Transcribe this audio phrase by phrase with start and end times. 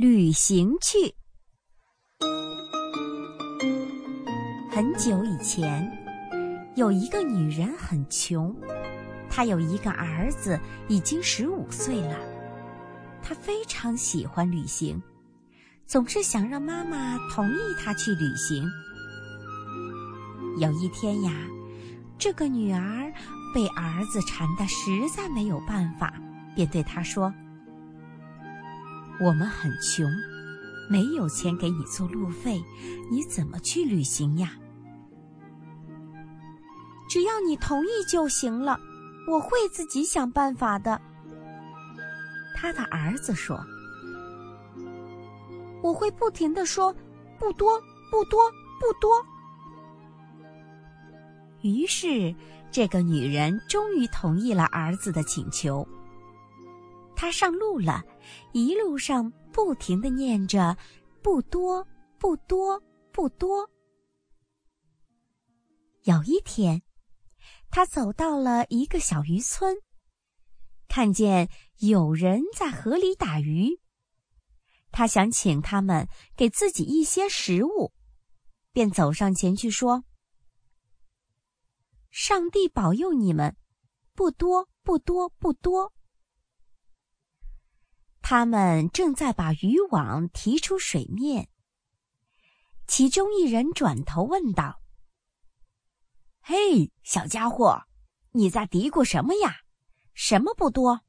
[0.00, 1.14] 旅行去。
[4.70, 5.86] 很久以前，
[6.74, 8.56] 有一个女人很穷，
[9.28, 10.58] 她有一个儿子，
[10.88, 12.16] 已经十五岁了。
[13.22, 14.98] 她非常喜欢旅行，
[15.86, 18.66] 总是想让妈妈同意她去旅行。
[20.56, 21.30] 有一天呀，
[22.16, 23.12] 这个女儿
[23.54, 26.14] 被儿子缠得实在没有办法，
[26.56, 27.30] 便对他说。
[29.20, 30.10] 我们很穷，
[30.88, 32.64] 没有钱给你做路费，
[33.10, 34.52] 你怎么去旅行呀？
[37.08, 38.80] 只要你同意就行了，
[39.28, 41.00] 我会自己想办法的。
[42.56, 43.60] 他的儿子说
[45.82, 46.94] ：“我会不停的说，
[47.38, 47.78] 不多，
[48.10, 49.22] 不多，不多。”
[51.62, 52.34] 于是，
[52.70, 55.86] 这个女人终于同意了儿子的请求。
[57.20, 58.02] 他上路了，
[58.54, 60.74] 一路上不停的念着
[61.22, 61.86] “不多，
[62.18, 62.82] 不多，
[63.12, 63.70] 不多”。
[66.04, 66.80] 有一天，
[67.70, 69.76] 他走到了一个小渔村，
[70.88, 73.78] 看见有人在河里打鱼，
[74.90, 77.92] 他想请他们给自己一些食物，
[78.72, 80.04] 便走上前去说
[82.10, 83.54] ：“上帝保佑你们，
[84.14, 85.92] 不多，不多，不多。”
[88.22, 91.48] 他们正在把渔网提出水面。
[92.86, 94.80] 其中一人转头问道
[96.42, 97.84] ：“嘿，小家伙，
[98.32, 99.62] 你在嘀咕什么呀？
[100.14, 101.02] 什么不多？”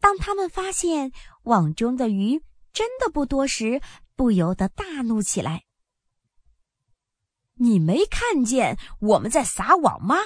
[0.00, 1.12] 当他们发现
[1.44, 3.80] 网中的鱼真的不多时，
[4.14, 5.64] 不由得大怒起来
[7.56, 10.16] ：“你没看见我们在撒网吗？”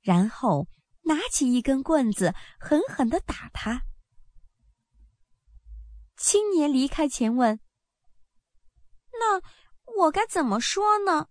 [0.00, 0.66] 然后。
[1.10, 3.82] 拿起一根棍子，狠狠的打他。
[6.16, 7.58] 青年离开前问
[9.18, 9.42] ：“那
[10.04, 11.26] 我该怎么说呢？”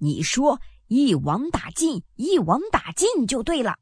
[0.00, 3.78] 你说：“一网打尽，一网打尽就对了。”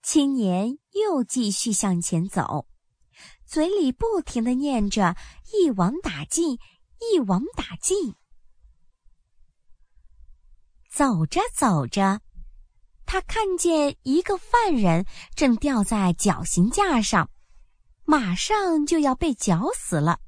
[0.00, 2.66] 青年又继续向前走，
[3.44, 5.16] 嘴里不停的念着
[5.52, 6.58] ：“一网打尽，
[7.12, 8.14] 一网打尽。”
[10.88, 12.22] 走着走着。
[13.10, 17.30] 他看见一个犯人正吊在绞刑架上，
[18.04, 20.20] 马上就要被绞死了。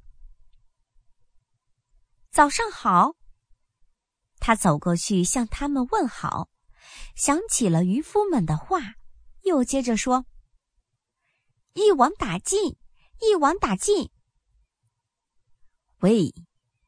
[2.31, 3.17] 早上好，
[4.39, 6.49] 他走过去向他们问好，
[7.15, 8.95] 想起了渔夫们的话，
[9.43, 10.25] 又接着说
[11.75, 12.79] ：“一网打尽，
[13.21, 14.11] 一网打尽。”
[16.01, 16.33] 喂，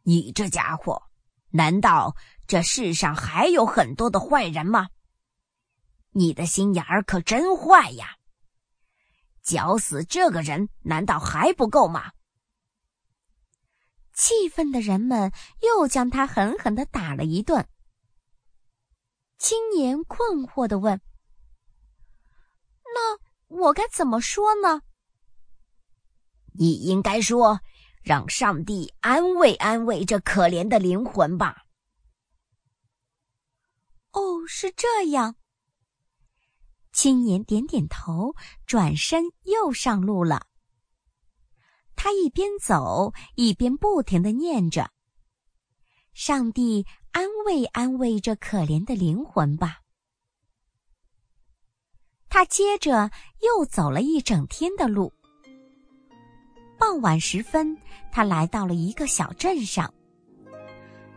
[0.04, 1.02] 你这家伙，
[1.50, 2.16] 难道
[2.46, 4.88] 这世上还有很多的坏人吗？
[6.12, 8.16] 你的心眼儿可真坏呀！
[9.42, 12.12] 绞死这个人难道还不够吗？
[14.14, 17.66] 气愤的人们又将他狠狠的打了一顿。
[19.38, 21.00] 青年困惑的问
[22.94, 23.18] ：“那
[23.48, 24.82] 我该怎么说呢？”
[26.54, 27.62] 你应该说
[28.04, 31.64] ：“让上帝安慰安慰这可怜的灵魂吧。”
[34.12, 35.36] 哦，是这样。
[36.92, 38.34] 青年点点头，
[38.66, 40.46] 转身又上路了。
[41.96, 44.90] 他一边走一边不停的念着
[46.14, 49.78] ：“上帝安慰安慰这可怜的灵魂吧。”
[52.28, 53.10] 他接着
[53.40, 55.12] 又走了一整天的路。
[56.78, 57.76] 傍晚时分，
[58.10, 59.92] 他来到了一个小镇上。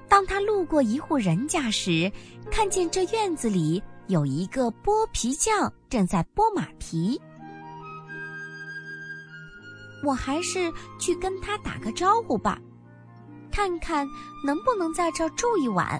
[0.07, 2.11] 当他路过一户人家时，
[2.51, 3.81] 看见这院子里。
[4.07, 7.19] 有一个剥皮匠正在剥马皮，
[10.03, 12.59] 我还是去跟他打个招呼吧，
[13.51, 14.07] 看看
[14.45, 15.99] 能不能在这儿住一晚。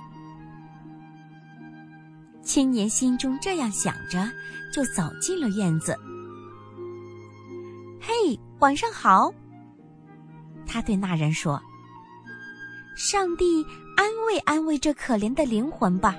[2.44, 4.30] 青年心中这样想着，
[4.72, 5.98] 就走进了院子。
[8.00, 9.34] 嘿，晚上好！
[10.68, 11.60] 他对那人说
[12.96, 13.66] ：“上帝
[13.98, 16.16] 安慰安慰这可怜的灵魂吧。”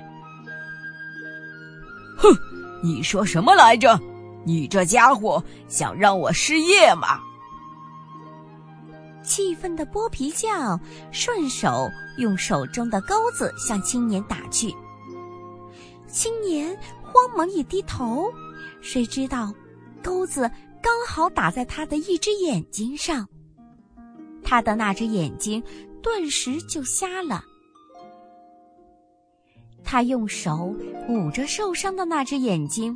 [2.17, 2.35] 哼，
[2.83, 3.99] 你说什么来着？
[4.45, 7.19] 你这家伙想让我失业吗？
[9.23, 10.79] 气愤的剥皮匠
[11.11, 14.73] 顺手用手中的钩子向青年打去。
[16.07, 18.31] 青年慌忙一低头，
[18.79, 19.53] 谁知道
[20.01, 20.49] 钩子
[20.81, 23.27] 刚好打在他的一只眼睛上，
[24.41, 25.61] 他的那只眼睛
[26.01, 27.43] 顿时就瞎了。
[29.89, 30.75] 他用手
[31.07, 32.95] 捂着受伤的那只眼睛，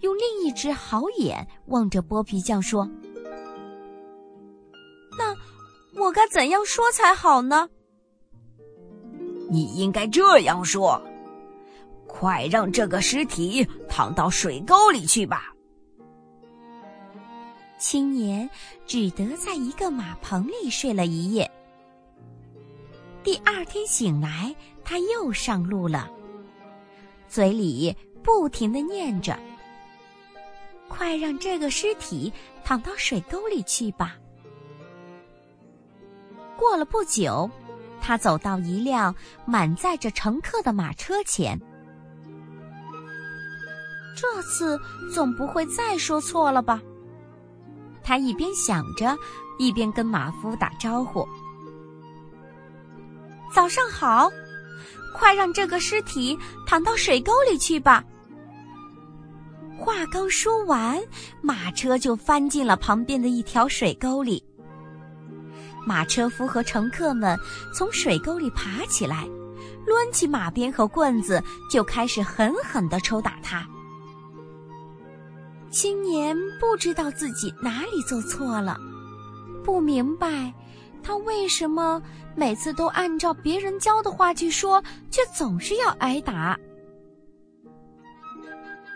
[0.00, 2.90] 用另一只好眼望着剥皮匠说
[5.16, 5.32] ：“那
[6.02, 7.68] 我该怎样说才好呢？”
[9.48, 11.00] 你应该这样说
[12.08, 15.54] ：“快让这个尸体躺到水沟里去吧。”
[17.78, 18.50] 青年
[18.84, 21.48] 只得在一个马棚里睡了一夜。
[23.22, 26.10] 第二天醒来，他又上路了，
[27.28, 29.38] 嘴里不停的念着
[30.88, 32.32] ：“快让这个尸体
[32.64, 34.16] 躺到水沟里去吧。”
[36.56, 37.50] 过了不久。
[38.02, 39.14] 他走到一辆
[39.44, 41.60] 满载着乘客的马车前，
[44.16, 44.80] 这次
[45.12, 46.80] 总不会再说错了吧？
[48.02, 49.14] 他一边想着，
[49.58, 51.28] 一边跟马夫打招呼
[53.52, 54.30] ：“早上好，
[55.14, 58.04] 快让这个尸体躺到水沟里去吧。”
[59.76, 61.00] 话刚说完，
[61.40, 64.44] 马车就翻进了旁边的一条水沟里。
[65.86, 67.38] 马车夫和乘客们
[67.72, 69.26] 从水沟里爬起来，
[69.86, 73.66] 抡起马鞭和棍子，就开始狠狠地抽打他。
[75.70, 78.76] 青年不知道自己哪里做错了，
[79.64, 80.52] 不明白
[81.02, 82.02] 他为什么
[82.36, 86.58] 每次都按照别人教的话去说，却总是要挨打。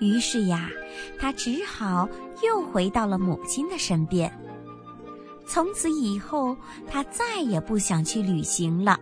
[0.00, 0.70] 于是呀，
[1.18, 2.08] 他只好
[2.42, 4.30] 又回到了母亲的身边。
[5.46, 6.56] 从此以后，
[6.86, 8.98] 他再也不想去旅行了。